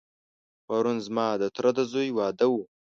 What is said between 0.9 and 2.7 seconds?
ځما دتره دځوی واده و.